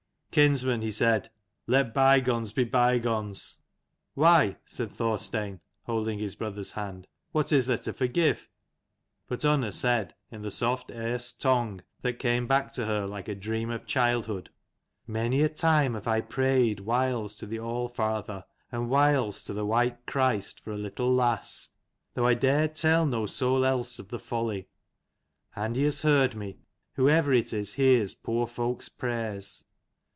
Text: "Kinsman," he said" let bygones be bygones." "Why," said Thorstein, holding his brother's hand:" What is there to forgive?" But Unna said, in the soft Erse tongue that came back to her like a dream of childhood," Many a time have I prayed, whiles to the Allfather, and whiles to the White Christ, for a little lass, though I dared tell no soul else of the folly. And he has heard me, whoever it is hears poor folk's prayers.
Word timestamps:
"Kinsman," 0.41 0.81
he 0.81 0.91
said" 0.91 1.29
let 1.67 1.93
bygones 1.93 2.53
be 2.53 2.63
bygones." 2.63 3.57
"Why," 4.13 4.55
said 4.65 4.89
Thorstein, 4.89 5.59
holding 5.83 6.19
his 6.19 6.37
brother's 6.37 6.71
hand:" 6.71 7.05
What 7.33 7.51
is 7.51 7.65
there 7.65 7.77
to 7.79 7.91
forgive?" 7.91 8.47
But 9.27 9.43
Unna 9.43 9.73
said, 9.73 10.15
in 10.31 10.41
the 10.41 10.49
soft 10.49 10.89
Erse 10.89 11.33
tongue 11.33 11.81
that 12.01 12.13
came 12.17 12.47
back 12.47 12.71
to 12.75 12.85
her 12.85 13.05
like 13.05 13.27
a 13.27 13.35
dream 13.35 13.69
of 13.69 13.85
childhood," 13.85 14.49
Many 15.05 15.41
a 15.41 15.49
time 15.49 15.95
have 15.95 16.07
I 16.07 16.21
prayed, 16.21 16.79
whiles 16.79 17.35
to 17.35 17.45
the 17.45 17.59
Allfather, 17.59 18.45
and 18.71 18.89
whiles 18.89 19.43
to 19.43 19.53
the 19.53 19.65
White 19.65 20.05
Christ, 20.05 20.61
for 20.61 20.71
a 20.71 20.77
little 20.77 21.13
lass, 21.13 21.71
though 22.13 22.25
I 22.25 22.35
dared 22.35 22.77
tell 22.77 23.05
no 23.05 23.25
soul 23.25 23.65
else 23.65 23.99
of 23.99 24.07
the 24.07 24.17
folly. 24.17 24.69
And 25.57 25.75
he 25.75 25.83
has 25.83 26.03
heard 26.03 26.35
me, 26.35 26.59
whoever 26.93 27.33
it 27.33 27.51
is 27.51 27.73
hears 27.73 28.15
poor 28.15 28.47
folk's 28.47 28.87
prayers. 28.87 29.65